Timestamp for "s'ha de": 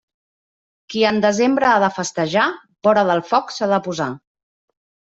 3.59-3.83